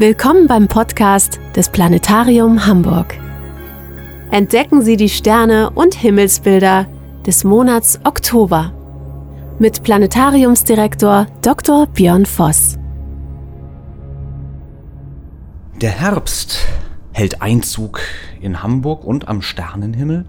[0.00, 3.18] Willkommen beim Podcast des Planetarium Hamburg.
[4.30, 6.86] Entdecken Sie die Sterne und Himmelsbilder
[7.26, 8.72] des Monats Oktober
[9.58, 11.88] mit Planetariumsdirektor Dr.
[11.88, 12.78] Björn Voss.
[15.80, 16.68] Der Herbst
[17.10, 17.98] hält Einzug
[18.40, 20.26] in Hamburg und am Sternenhimmel.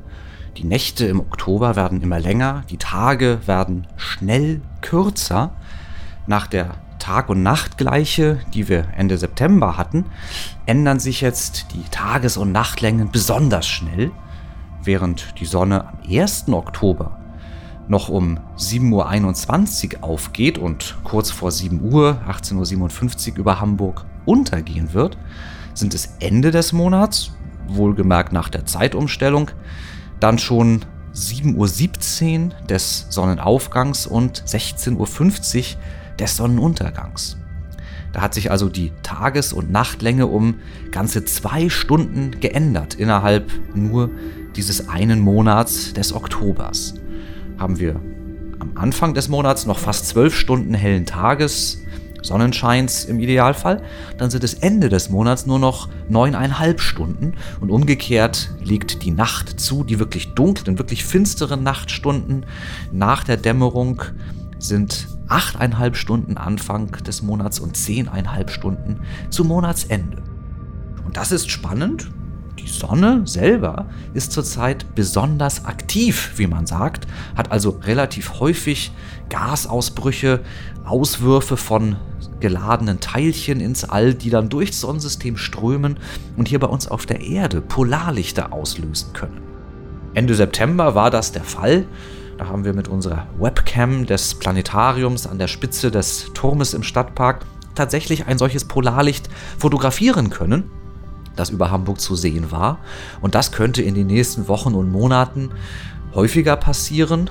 [0.58, 5.52] Die Nächte im Oktober werden immer länger, die Tage werden schnell kürzer.
[6.26, 10.06] Nach der Tag- und Nachtgleiche, die wir Ende September hatten,
[10.66, 14.12] ändern sich jetzt die Tages- und Nachtlängen besonders schnell,
[14.84, 16.50] während die Sonne am 1.
[16.50, 17.20] Oktober
[17.88, 24.94] noch um 7.21 Uhr aufgeht und kurz vor 7 Uhr, 18.57 Uhr über Hamburg untergehen
[24.94, 25.18] wird,
[25.74, 27.32] sind es Ende des Monats,
[27.68, 29.50] wohlgemerkt nach der Zeitumstellung,
[30.20, 35.82] dann schon 7.17 Uhr des Sonnenaufgangs und 16.50 Uhr
[36.20, 37.38] des Sonnenuntergangs.
[38.12, 40.56] Da hat sich also die Tages- und Nachtlänge um
[40.92, 44.10] ganze zwei Stunden geändert innerhalb nur
[44.56, 46.96] dieses einen Monats des Oktobers.
[47.58, 48.00] Haben wir
[48.60, 51.82] am Anfang des Monats noch fast zwölf Stunden hellen Tages,
[52.22, 53.82] Sonnenscheins im Idealfall,
[54.18, 59.60] dann sind es Ende des Monats nur noch neuneinhalb Stunden und umgekehrt liegt die Nacht
[59.60, 62.46] zu, die wirklich dunklen, wirklich finsteren Nachtstunden
[62.92, 64.02] nach der Dämmerung
[64.58, 69.00] sind achteinhalb Stunden Anfang des Monats und zehneinhalb Stunden
[69.30, 70.22] zu Monatsende.
[71.06, 72.12] Und das ist spannend.
[72.60, 78.92] Die Sonne selber ist zurzeit besonders aktiv, wie man sagt, hat also relativ häufig
[79.30, 80.42] Gasausbrüche,
[80.84, 81.96] Auswürfe von
[82.40, 85.98] geladenen Teilchen ins All, die dann durchs Sonnensystem strömen
[86.36, 89.42] und hier bei uns auf der Erde Polarlichter auslösen können.
[90.14, 91.86] Ende September war das der Fall.
[92.40, 97.46] Da haben wir mit unserer Webcam des Planetariums an der Spitze des Turmes im Stadtpark
[97.76, 100.72] tatsächlich ein solches Polarlicht fotografieren können,
[101.36, 102.80] das über Hamburg zu sehen war.
[103.20, 105.50] Und das könnte in den nächsten Wochen und Monaten
[106.16, 107.30] häufiger passieren.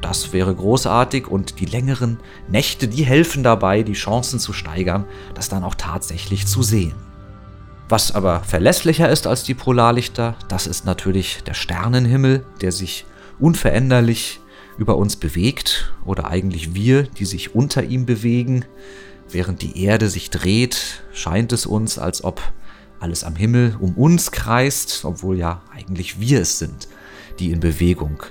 [0.00, 5.48] Das wäre großartig und die längeren Nächte, die helfen dabei, die Chancen zu steigern, das
[5.48, 6.94] dann auch tatsächlich zu sehen.
[7.88, 13.06] Was aber verlässlicher ist als die Polarlichter, das ist natürlich der Sternenhimmel, der sich
[13.38, 14.40] unveränderlich
[14.78, 18.64] über uns bewegt oder eigentlich wir, die sich unter ihm bewegen.
[19.30, 22.40] Während die Erde sich dreht, scheint es uns, als ob
[23.00, 26.88] alles am Himmel um uns kreist, obwohl ja eigentlich wir es sind,
[27.38, 28.22] die in Bewegung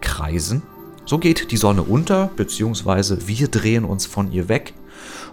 [0.00, 0.62] kreisen.
[1.06, 4.72] So geht die Sonne unter, beziehungsweise wir drehen uns von ihr weg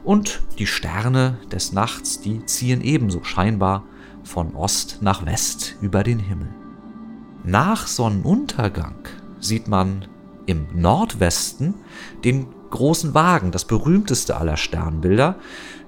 [0.03, 3.85] und die Sterne des Nachts, die ziehen ebenso scheinbar
[4.23, 6.49] von Ost nach West über den Himmel.
[7.43, 9.05] Nach Sonnenuntergang
[9.41, 10.05] sieht man
[10.45, 11.73] im Nordwesten
[12.23, 15.35] den großen Wagen, das berühmteste aller Sternbilder,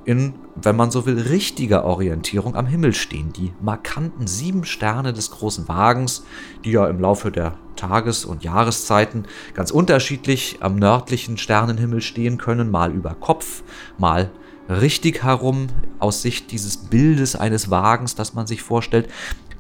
[0.06, 3.32] in, wenn man so will, richtiger Orientierung am Himmel stehen.
[3.32, 6.26] Die markanten sieben Sterne des großen Wagens,
[6.66, 12.70] die ja im Laufe der Tages- und Jahreszeiten ganz unterschiedlich am nördlichen Sternenhimmel stehen können,
[12.70, 13.64] mal über Kopf,
[13.98, 14.30] mal
[14.70, 15.68] richtig herum
[16.00, 19.10] aus Sicht dieses Bildes eines Wagens, das man sich vorstellt.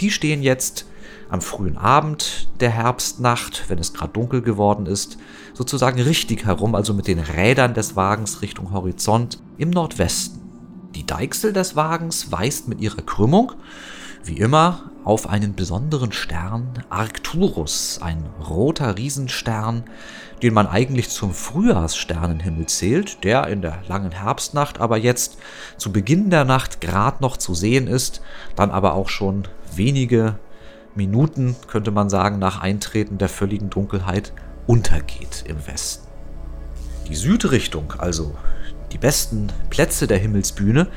[0.02, 0.86] Die stehen jetzt
[1.30, 5.18] am frühen Abend der Herbstnacht, wenn es gerade dunkel geworden ist,
[5.54, 10.42] sozusagen richtig herum, also mit den Rädern des Wagens Richtung Horizont im Nordwesten.
[10.96, 13.54] Die Deichsel des Wagens weist mit ihrer Krümmung,
[14.24, 19.84] wie immer, auf einen besonderen Stern, Arcturus, ein roter Riesenstern,
[20.42, 25.38] den man eigentlich zum Frühjahrssternenhimmel zählt, der in der langen Herbstnacht aber jetzt
[25.78, 28.22] zu Beginn der Nacht gerade noch zu sehen ist,
[28.56, 29.48] dann aber auch schon
[29.78, 30.36] wenige
[30.96, 34.34] Minuten, könnte man sagen, nach Eintreten der völligen Dunkelheit
[34.68, 36.08] untergeht im Westen.
[37.08, 38.36] Die Südrichtung, also
[38.92, 40.88] die besten Plätze der Himmelsbühne,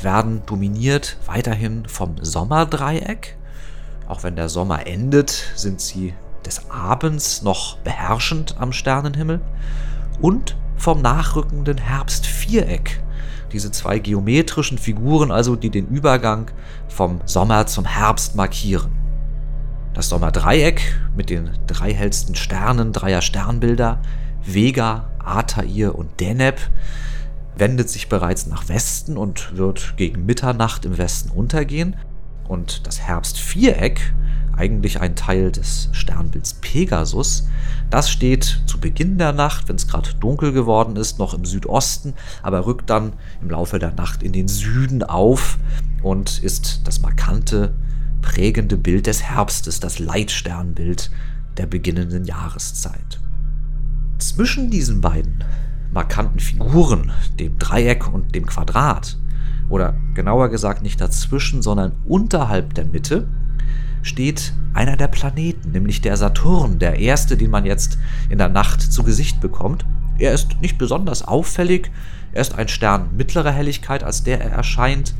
[0.00, 3.36] werden dominiert weiterhin vom Sommerdreieck.
[4.08, 6.14] Auch wenn der Sommer endet, sind sie
[6.44, 9.40] des Abends noch beherrschend am Sternenhimmel.
[10.20, 13.02] Und vom nachrückenden Herbstviereck.
[13.54, 16.50] Diese zwei geometrischen Figuren also, die den Übergang
[16.88, 18.90] vom Sommer zum Herbst markieren.
[19.94, 24.02] Das Sommerdreieck mit den drei hellsten Sternen dreier Sternbilder,
[24.44, 26.58] Vega, Altair und Deneb,
[27.56, 31.94] wendet sich bereits nach Westen und wird gegen Mitternacht im Westen untergehen.
[32.48, 34.00] Und das Herbstviereck,
[34.56, 37.48] eigentlich ein Teil des Sternbilds Pegasus,
[37.90, 42.14] das steht zu Beginn der Nacht, wenn es gerade dunkel geworden ist, noch im Südosten,
[42.42, 45.58] aber rückt dann im Laufe der Nacht in den Süden auf
[46.02, 47.74] und ist das markante
[48.22, 51.10] prägende Bild des Herbstes, das Leitsternbild
[51.56, 53.20] der beginnenden Jahreszeit.
[54.18, 55.44] Zwischen diesen beiden
[55.92, 59.18] markanten Figuren, dem Dreieck und dem Quadrat,
[59.68, 63.28] oder genauer gesagt nicht dazwischen, sondern unterhalb der Mitte,
[64.04, 67.98] steht einer der Planeten, nämlich der Saturn, der erste, den man jetzt
[68.28, 69.84] in der Nacht zu Gesicht bekommt.
[70.18, 71.90] Er ist nicht besonders auffällig,
[72.32, 75.14] er ist ein Stern mittlerer Helligkeit, als der er erscheint.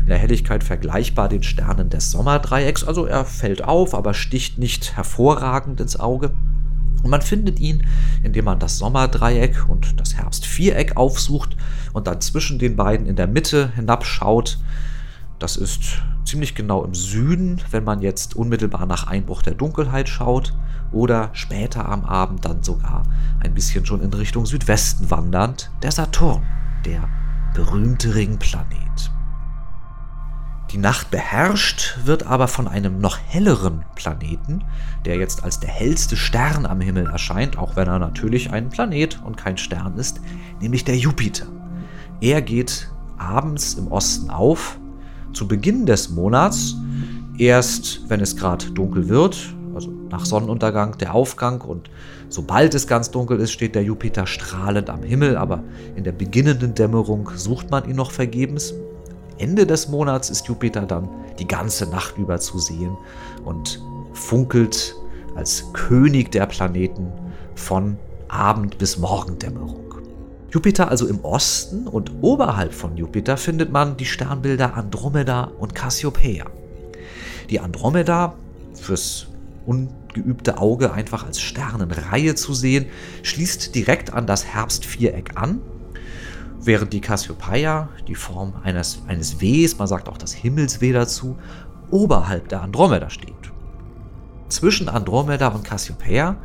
[0.00, 4.96] In der Helligkeit vergleichbar den Sternen des Sommerdreiecks, also er fällt auf, aber sticht nicht
[4.96, 6.32] hervorragend ins Auge.
[7.02, 7.86] Und man findet ihn,
[8.22, 11.56] indem man das Sommerdreieck und das Herbstviereck aufsucht
[11.92, 14.58] und dann zwischen den beiden in der Mitte hinabschaut.
[15.38, 20.54] Das ist ziemlich genau im Süden, wenn man jetzt unmittelbar nach Einbruch der Dunkelheit schaut
[20.92, 23.02] oder später am Abend dann sogar
[23.40, 26.42] ein bisschen schon in Richtung Südwesten wandernd, der Saturn,
[26.84, 27.08] der
[27.54, 29.10] berühmte Ringplanet.
[30.70, 34.64] Die Nacht beherrscht wird aber von einem noch helleren Planeten,
[35.06, 39.22] der jetzt als der hellste Stern am Himmel erscheint, auch wenn er natürlich ein Planet
[39.24, 40.20] und kein Stern ist,
[40.60, 41.46] nämlich der Jupiter.
[42.20, 44.78] Er geht abends im Osten auf,
[45.32, 46.76] zu Beginn des Monats,
[47.38, 51.90] erst wenn es gerade dunkel wird, also nach Sonnenuntergang der Aufgang und
[52.28, 55.62] sobald es ganz dunkel ist, steht der Jupiter strahlend am Himmel, aber
[55.96, 58.74] in der beginnenden Dämmerung sucht man ihn noch vergebens.
[59.38, 61.08] Ende des Monats ist Jupiter dann
[61.38, 62.96] die ganze Nacht über zu sehen
[63.44, 63.80] und
[64.12, 64.96] funkelt
[65.36, 67.12] als König der Planeten
[67.54, 67.96] von
[68.26, 69.87] Abend bis Morgendämmerung.
[70.50, 76.46] Jupiter also im Osten und oberhalb von Jupiter findet man die Sternbilder Andromeda und Cassiopeia.
[77.50, 78.34] Die Andromeda,
[78.74, 79.26] fürs
[79.66, 82.86] ungeübte Auge einfach als Sternenreihe zu sehen,
[83.22, 85.60] schließt direkt an das Herbstviereck an
[86.60, 91.38] während die Cassiopeia, die Form eines, eines Ws, man sagt auch das Himmelsweh dazu,
[91.90, 93.34] oberhalb der Andromeda steht.
[94.48, 96.36] Zwischen Andromeda und Cassiopeia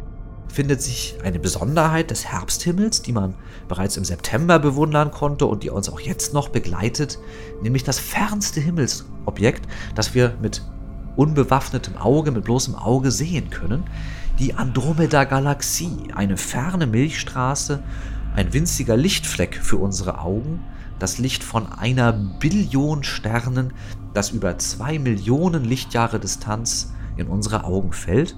[0.53, 3.33] findet sich eine Besonderheit des Herbsthimmels, die man
[3.67, 7.17] bereits im September bewundern konnte und die uns auch jetzt noch begleitet,
[7.63, 10.61] nämlich das fernste Himmelsobjekt, das wir mit
[11.15, 13.83] unbewaffnetem Auge, mit bloßem Auge sehen können,
[14.37, 17.83] die Andromeda-Galaxie, eine ferne Milchstraße
[18.35, 20.59] ein winziger Lichtfleck für unsere Augen,
[20.99, 23.73] das Licht von einer Billion Sternen,
[24.13, 28.35] das über zwei Millionen Lichtjahre Distanz in unsere Augen fällt.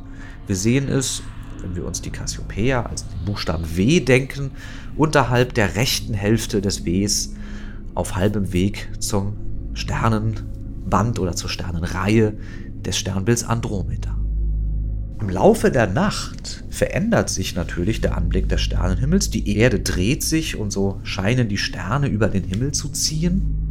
[0.48, 1.24] Wir sehen es,
[1.66, 4.52] wenn wir uns die Cassiopeia als den Buchstaben W denken,
[4.96, 7.34] unterhalb der rechten Hälfte des Ws
[7.96, 9.34] auf halbem Weg zum
[9.74, 12.34] Sternenband oder zur Sternenreihe
[12.86, 14.16] des Sternbilds Andromeda.
[15.20, 19.32] Im Laufe der Nacht verändert sich natürlich der Anblick des Sternenhimmels.
[19.32, 23.65] Die Erde dreht sich und so scheinen die Sterne über den Himmel zu ziehen.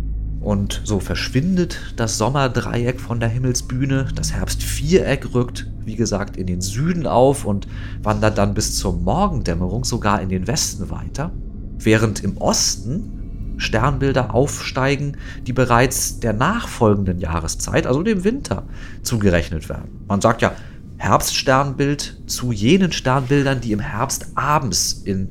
[0.45, 4.09] Und so verschwindet das Sommerdreieck von der Himmelsbühne.
[4.15, 7.67] Das Herbstviereck rückt, wie gesagt, in den Süden auf und
[8.03, 11.33] wandert dann bis zur Morgendämmerung sogar in den Westen weiter.
[11.79, 18.65] Während im Osten Sternbilder aufsteigen, die bereits der nachfolgenden Jahreszeit, also dem Winter,
[19.03, 20.05] zugerechnet werden.
[20.09, 20.53] Man sagt ja,
[20.99, 25.31] Herbststernbild zu jenen Sternbildern, die im Herbst abends in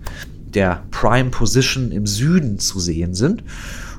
[0.55, 3.43] der Prime Position im Süden zu sehen sind.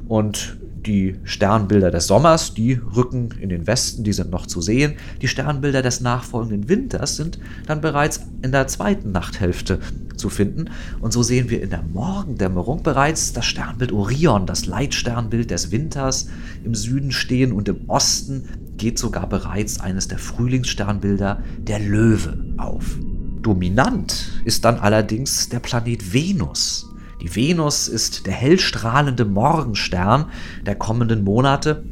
[0.09, 4.95] Und die Sternbilder des Sommers, die rücken in den Westen, die sind noch zu sehen.
[5.23, 9.79] Die Sternbilder des nachfolgenden Winters sind dann bereits in der zweiten Nachthälfte
[10.17, 10.71] zu finden.
[11.01, 16.29] Und so sehen wir in der Morgendämmerung bereits das Sternbild Orion, das Leitsternbild des Winters
[16.65, 22.97] im Süden stehen und im Osten geht sogar bereits eines der Frühlingssternbilder, der Löwe, auf.
[23.43, 26.89] Dominant ist dann allerdings der Planet Venus.
[27.21, 30.27] Die Venus ist der hellstrahlende Morgenstern
[30.67, 31.85] der kommenden Monate.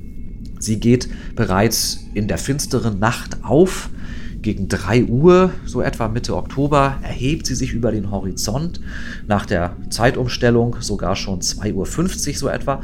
[0.58, 3.90] Sie geht bereits in der finsteren Nacht auf.
[4.42, 8.80] Gegen 3 Uhr, so etwa Mitte Oktober, erhebt sie sich über den Horizont.
[9.28, 12.82] Nach der Zeitumstellung sogar schon 2.50 Uhr so etwa.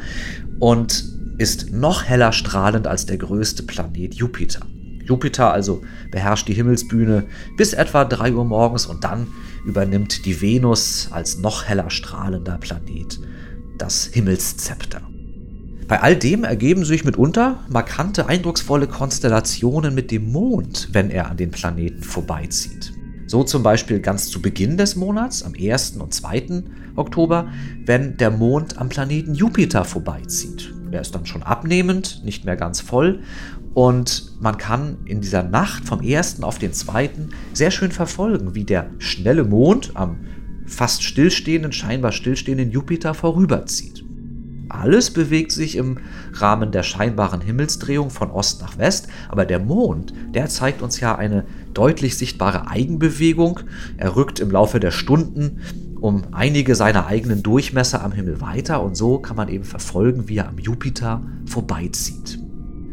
[0.59, 1.03] Und
[1.37, 4.61] ist noch heller strahlend als der größte Planet Jupiter.
[5.05, 5.81] Jupiter also
[6.11, 7.25] beherrscht die Himmelsbühne
[7.57, 9.27] bis etwa 3 Uhr morgens und dann
[9.65, 13.19] übernimmt die Venus als noch heller strahlender Planet
[13.79, 15.01] das Himmelszepter.
[15.87, 21.37] Bei all dem ergeben sich mitunter markante, eindrucksvolle Konstellationen mit dem Mond, wenn er an
[21.37, 22.93] den Planeten vorbeizieht.
[23.25, 25.97] So zum Beispiel ganz zu Beginn des Monats, am 1.
[25.97, 26.63] und 2.
[26.95, 27.47] Oktober,
[27.85, 30.73] wenn der Mond am Planeten Jupiter vorbeizieht.
[30.91, 33.21] Der ist dann schon abnehmend, nicht mehr ganz voll.
[33.73, 36.43] Und man kann in dieser Nacht vom 1.
[36.43, 37.09] auf den 2.
[37.53, 40.19] sehr schön verfolgen, wie der schnelle Mond am
[40.65, 44.03] fast stillstehenden, scheinbar stillstehenden Jupiter vorüberzieht.
[44.69, 45.97] Alles bewegt sich im
[46.33, 51.15] Rahmen der scheinbaren Himmelsdrehung von Ost nach West, aber der Mond, der zeigt uns ja
[51.15, 53.61] eine deutlich sichtbare Eigenbewegung.
[53.97, 55.61] Er rückt im Laufe der Stunden
[55.99, 60.37] um einige seiner eigenen Durchmesser am Himmel weiter und so kann man eben verfolgen, wie
[60.37, 62.38] er am Jupiter vorbeizieht.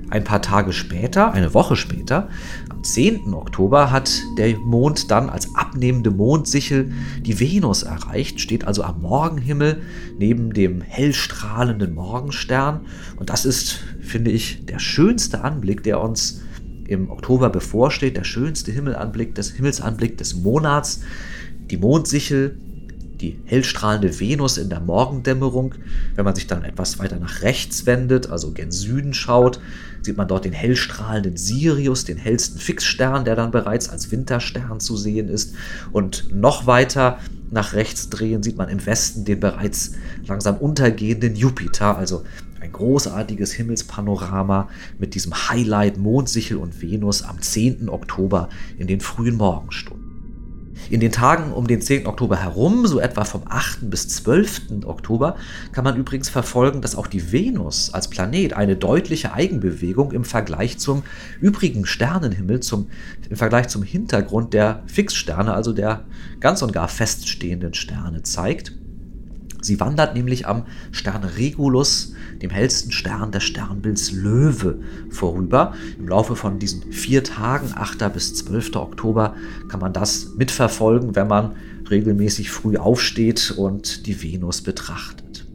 [0.09, 2.29] Ein paar Tage später, eine Woche später,
[2.69, 3.35] am 10.
[3.35, 9.83] Oktober, hat der Mond dann als abnehmende Mondsichel die Venus erreicht, steht also am Morgenhimmel
[10.19, 12.83] neben dem hellstrahlenden Morgenstern.
[13.17, 16.43] Und das ist, finde ich, der schönste Anblick, der uns
[16.87, 21.01] im Oktober bevorsteht, der schönste Himmelanblick des Himmelsanblick des Monats.
[21.69, 22.59] Die Mondsichel
[23.21, 25.75] die hellstrahlende Venus in der Morgendämmerung.
[26.15, 29.61] Wenn man sich dann etwas weiter nach rechts wendet, also gen Süden schaut,
[30.03, 34.97] sieht man dort den hellstrahlenden Sirius, den hellsten Fixstern, der dann bereits als Winterstern zu
[34.97, 35.55] sehen ist.
[35.93, 37.19] Und noch weiter
[37.51, 39.93] nach rechts drehen sieht man im Westen den bereits
[40.27, 42.25] langsam untergehenden Jupiter, also
[42.61, 44.69] ein großartiges Himmelspanorama
[44.99, 47.89] mit diesem Highlight Mondsichel und Venus am 10.
[47.89, 50.06] Oktober in den frühen Morgenstunden.
[50.89, 52.07] In den Tagen um den 10.
[52.07, 53.91] Oktober herum, so etwa vom 8.
[53.91, 54.85] bis 12.
[54.85, 55.37] Oktober,
[55.73, 60.79] kann man übrigens verfolgen, dass auch die Venus als Planet eine deutliche Eigenbewegung im Vergleich
[60.79, 61.03] zum
[61.41, 62.89] übrigen Sternenhimmel, zum,
[63.29, 66.05] im Vergleich zum Hintergrund der Fixsterne, also der
[66.41, 68.73] ganz und gar feststehenden Sterne zeigt.
[69.67, 74.79] Sie wandert nämlich am Stern Regulus, dem hellsten Stern des Sternbilds Löwe,
[75.11, 75.75] vorüber.
[75.99, 78.13] Im Laufe von diesen vier Tagen, 8.
[78.13, 78.77] bis 12.
[78.77, 79.35] Oktober,
[79.69, 81.57] kann man das mitverfolgen, wenn man
[81.91, 85.47] regelmäßig früh aufsteht und die Venus betrachtet.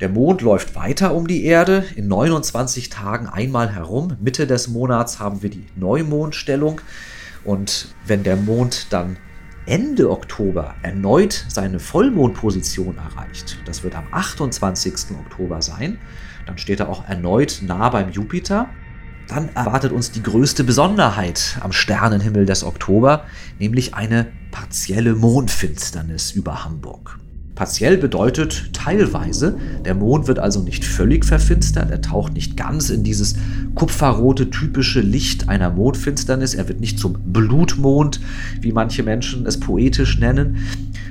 [0.00, 4.16] Der Mond läuft weiter um die Erde, in 29 Tagen einmal herum.
[4.20, 6.80] Mitte des Monats haben wir die Neumondstellung.
[7.44, 9.16] Und wenn der Mond dann
[9.66, 15.16] Ende Oktober erneut seine Vollmondposition erreicht, das wird am 28.
[15.18, 15.98] Oktober sein,
[16.46, 18.68] dann steht er auch erneut nah beim Jupiter,
[19.26, 23.24] dann erwartet uns die größte Besonderheit am Sternenhimmel des Oktober,
[23.58, 27.18] nämlich eine partielle Mondfinsternis über Hamburg.
[27.54, 33.04] Partiell bedeutet teilweise, der Mond wird also nicht völlig verfinstert, er taucht nicht ganz in
[33.04, 33.36] dieses
[33.76, 38.20] kupferrote typische Licht einer Mondfinsternis, er wird nicht zum Blutmond,
[38.60, 40.58] wie manche Menschen es poetisch nennen,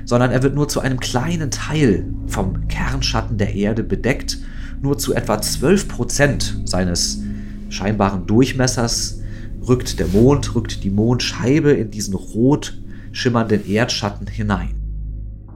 [0.03, 4.37] sondern er wird nur zu einem kleinen Teil vom Kernschatten der Erde bedeckt,
[4.81, 7.21] nur zu etwa 12 Prozent seines
[7.69, 9.21] scheinbaren Durchmessers
[9.65, 12.77] rückt der Mond, rückt die Mondscheibe in diesen rot
[13.13, 14.82] schimmernden Erdschatten hinein.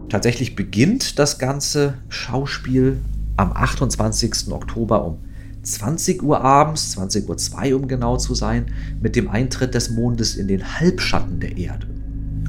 [0.09, 2.97] Tatsächlich beginnt das ganze Schauspiel
[3.35, 4.51] am 28.
[4.51, 5.17] Oktober um
[5.63, 8.67] 20 Uhr abends, 20.02 Uhr um genau zu sein,
[9.01, 11.87] mit dem Eintritt des Mondes in den Halbschatten der Erde.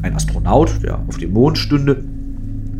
[0.02, 2.04] Ein Astronaut, der auf dem Mond stünde,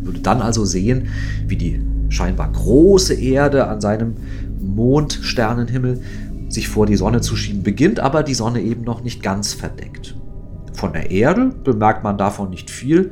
[0.01, 1.09] würde dann also sehen,
[1.45, 4.15] wie die scheinbar große Erde an seinem
[4.61, 6.01] Mondsternenhimmel
[6.47, 10.15] sich vor die Sonne zu schieben beginnt, aber die Sonne eben noch nicht ganz verdeckt.
[10.79, 13.11] Von der Erde bemerkt man davon nicht viel.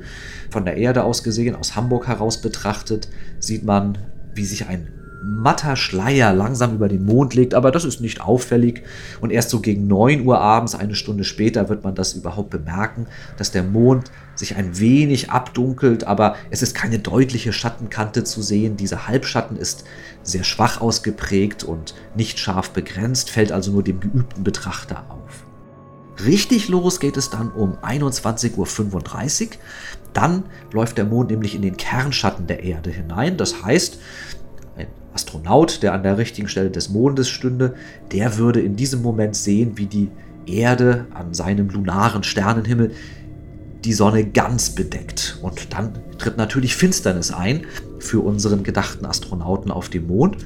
[0.50, 3.10] Von der Erde aus gesehen, aus Hamburg heraus betrachtet,
[3.40, 3.98] sieht man,
[4.34, 4.88] wie sich ein
[5.22, 8.84] matter Schleier langsam über den Mond legt, aber das ist nicht auffällig.
[9.20, 13.08] Und erst so gegen 9 Uhr abends, eine Stunde später, wird man das überhaupt bemerken,
[13.36, 18.78] dass der Mond sich ein wenig abdunkelt, aber es ist keine deutliche Schattenkante zu sehen.
[18.78, 19.84] Dieser Halbschatten ist
[20.24, 25.47] sehr schwach ausgeprägt und nicht scharf begrenzt, fällt also nur dem geübten Betrachter auf.
[26.26, 29.50] Richtig los geht es dann um 21.35 Uhr.
[30.14, 33.38] Dann läuft der Mond nämlich in den Kernschatten der Erde hinein.
[33.38, 34.00] Das heißt,
[34.78, 37.76] ein Astronaut, der an der richtigen Stelle des Mondes stünde,
[38.12, 40.10] der würde in diesem Moment sehen, wie die
[40.48, 42.92] Erde an seinem lunaren Sternenhimmel
[43.84, 45.38] die Sonne ganz bedeckt.
[45.42, 47.66] Und dann tritt natürlich Finsternis ein
[48.00, 50.38] für unseren gedachten Astronauten auf dem Mond.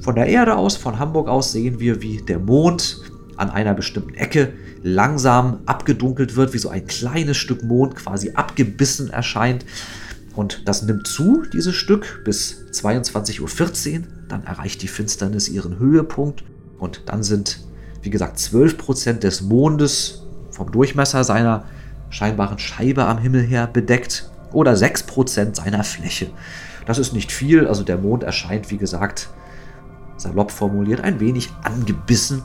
[0.00, 3.00] Von der Erde aus, von Hamburg aus sehen wir, wie der Mond
[3.36, 9.10] an einer bestimmten Ecke langsam abgedunkelt wird, wie so ein kleines Stück Mond quasi abgebissen
[9.10, 9.64] erscheint.
[10.34, 13.40] Und das nimmt zu, dieses Stück, bis 22.14
[13.98, 14.04] Uhr.
[14.28, 16.44] Dann erreicht die Finsternis ihren Höhepunkt.
[16.78, 17.60] Und dann sind,
[18.02, 21.64] wie gesagt, 12% des Mondes vom Durchmesser seiner
[22.10, 24.30] scheinbaren Scheibe am Himmel her bedeckt.
[24.52, 26.28] Oder 6% seiner Fläche.
[26.86, 27.66] Das ist nicht viel.
[27.66, 29.28] Also der Mond erscheint, wie gesagt,
[30.16, 32.42] salopp formuliert, ein wenig angebissen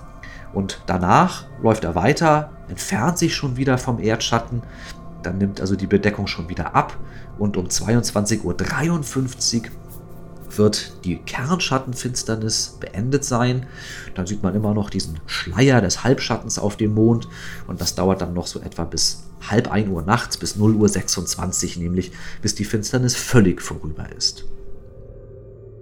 [0.55, 4.63] und danach läuft er weiter, entfernt sich schon wieder vom Erdschatten.
[5.21, 6.97] Dann nimmt also die Bedeckung schon wieder ab.
[7.37, 9.69] Und um 22.53 Uhr
[10.57, 13.65] wird die Kernschattenfinsternis beendet sein.
[14.15, 17.27] Dann sieht man immer noch diesen Schleier des Halbschattens auf dem Mond.
[17.67, 20.87] Und das dauert dann noch so etwa bis halb 1 Uhr nachts, bis 0 Uhr
[20.87, 24.45] 26, nämlich bis die Finsternis völlig vorüber ist.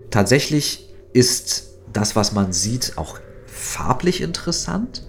[0.09, 3.19] Tatsächlich ist das, was man sieht, auch
[3.63, 5.03] farblich interessant.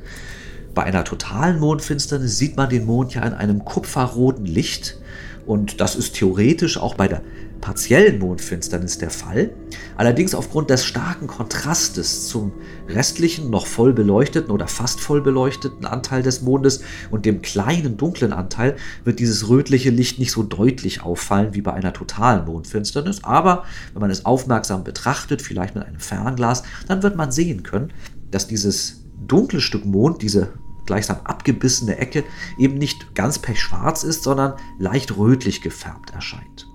[0.75, 4.99] Bei einer totalen Mondfinsternis sieht man den Mond ja in einem kupferroten Licht
[5.46, 7.23] Und das ist theoretisch auch bei der
[7.61, 9.50] partiellen Mondfinsternis der Fall.
[9.96, 12.52] Allerdings aufgrund des starken Kontrastes zum
[12.88, 18.34] restlichen, noch voll beleuchteten oder fast voll beleuchteten Anteil des Mondes und dem kleinen dunklen
[18.34, 23.25] Anteil wird dieses rötliche Licht nicht so deutlich auffallen wie bei einer totalen Mondfinsternis.
[23.25, 27.92] Aber wenn man es aufmerksam betrachtet, vielleicht mit einem Fernglas, dann wird man sehen können,
[28.35, 30.53] dass dieses dunkle Stück Mond, diese
[30.87, 32.25] gleichsam abgebissene Ecke,
[32.59, 36.67] eben nicht ganz pechschwarz ist, sondern leicht rötlich gefärbt erscheint.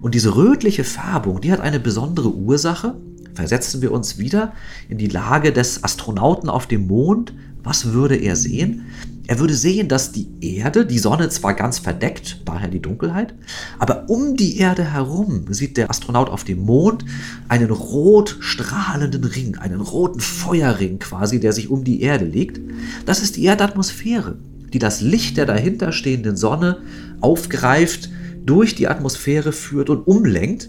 [0.00, 2.96] Und diese rötliche Färbung, die hat eine besondere Ursache.
[3.34, 4.52] Versetzen wir uns wieder
[4.88, 7.32] in die Lage des Astronauten auf dem Mond.
[7.62, 8.86] Was würde er sehen?
[9.28, 13.34] Er würde sehen, dass die Erde, die Sonne zwar ganz verdeckt, daher die Dunkelheit,
[13.78, 17.04] aber um die Erde herum sieht der Astronaut auf dem Mond
[17.48, 22.60] einen rot strahlenden Ring, einen roten Feuerring quasi, der sich um die Erde legt.
[23.06, 24.38] Das ist die Erdatmosphäre,
[24.72, 26.78] die das Licht der dahinterstehenden Sonne
[27.20, 28.10] aufgreift,
[28.44, 30.68] durch die Atmosphäre führt und umlenkt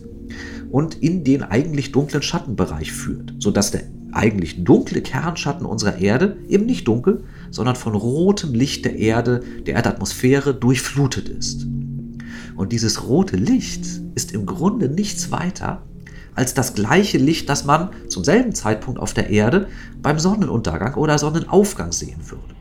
[0.72, 3.82] und in den eigentlich dunklen Schattenbereich führt, sodass der
[4.12, 9.76] eigentlich dunkle Kernschatten unserer Erde eben nicht dunkel, sondern von rotem Licht der Erde, der
[9.76, 11.68] Erdatmosphäre durchflutet ist.
[12.56, 15.84] Und dieses rote Licht ist im Grunde nichts weiter
[16.36, 19.68] als das gleiche Licht, das man zum selben Zeitpunkt auf der Erde
[20.02, 22.56] beim Sonnenuntergang oder Sonnenaufgang sehen würde.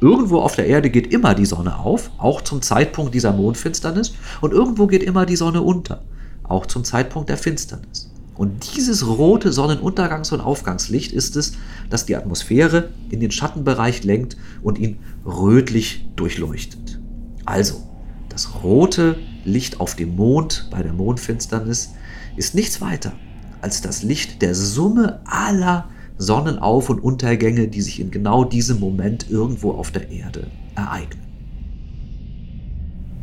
[0.00, 4.52] Irgendwo auf der Erde geht immer die Sonne auf, auch zum Zeitpunkt dieser Mondfinsternis, und
[4.52, 6.04] irgendwo geht immer die Sonne unter,
[6.44, 8.12] auch zum Zeitpunkt der Finsternis.
[8.38, 11.52] Und dieses rote Sonnenuntergangs- und Aufgangslicht ist es,
[11.90, 17.00] das die Atmosphäre in den Schattenbereich lenkt und ihn rötlich durchleuchtet.
[17.44, 17.82] Also,
[18.28, 21.90] das rote Licht auf dem Mond bei der Mondfinsternis
[22.36, 23.12] ist nichts weiter
[23.60, 29.30] als das Licht der Summe aller Sonnenauf- und Untergänge, die sich in genau diesem Moment
[29.30, 31.27] irgendwo auf der Erde ereignen.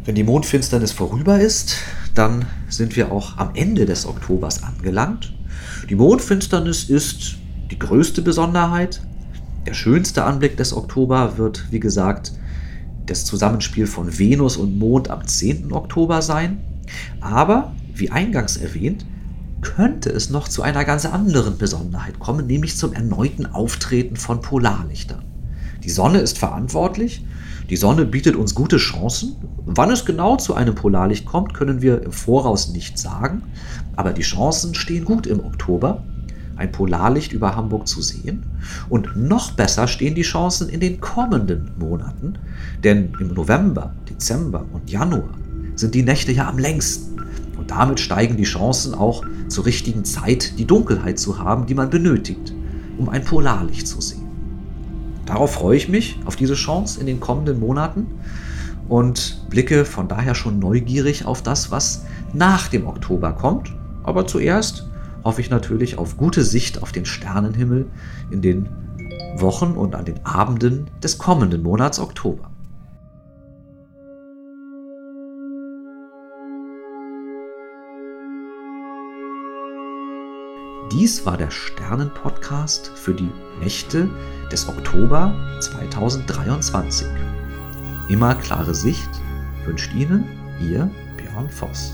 [0.06, 1.78] Wenn die Mondfinsternis vorüber ist,
[2.14, 5.34] dann sind wir auch am Ende des Oktobers angelangt.
[5.90, 7.38] Die Mondfinsternis ist
[7.72, 9.02] die größte Besonderheit.
[9.66, 12.34] Der schönste Anblick des Oktober wird, wie gesagt,
[13.08, 15.74] das Zusammenspiel von Venus und Mond am 10.
[15.74, 16.62] Oktober sein.
[17.20, 19.08] Aber, wie eingangs erwähnt,
[19.62, 25.24] könnte es noch zu einer ganz anderen Besonderheit kommen, nämlich zum erneuten Auftreten von Polarlichtern.
[25.84, 27.26] Die Sonne ist verantwortlich,
[27.70, 29.36] die Sonne bietet uns gute Chancen.
[29.66, 33.42] Wann es genau zu einem Polarlicht kommt, können wir im Voraus nicht sagen,
[33.96, 36.04] aber die Chancen stehen gut im Oktober,
[36.58, 38.44] ein Polarlicht über Hamburg zu sehen.
[38.88, 42.38] Und noch besser stehen die Chancen in den kommenden Monaten,
[42.84, 45.34] denn im November, Dezember und Januar
[45.76, 47.22] sind die Nächte ja am längsten.
[47.58, 51.90] Und damit steigen die Chancen auch zur richtigen Zeit die Dunkelheit zu haben, die man
[51.90, 52.54] benötigt,
[52.98, 54.25] um ein Polarlicht zu sehen.
[55.26, 58.08] Darauf freue ich mich, auf diese Chance in den kommenden Monaten
[58.88, 63.74] und blicke von daher schon neugierig auf das, was nach dem Oktober kommt.
[64.04, 64.88] Aber zuerst
[65.24, 67.88] hoffe ich natürlich auf gute Sicht auf den Sternenhimmel
[68.30, 68.70] in den
[69.38, 72.52] Wochen und an den Abenden des kommenden Monats Oktober.
[80.96, 83.30] Dies war der Sternenpodcast für die
[83.60, 84.10] Nächte
[84.50, 87.06] des Oktober 2023.
[88.08, 89.10] Immer klare Sicht
[89.66, 90.24] wünscht Ihnen
[90.62, 91.92] Ihr Björn Voss.